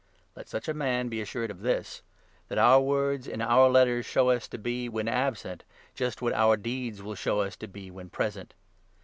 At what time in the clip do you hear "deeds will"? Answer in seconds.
6.57-7.13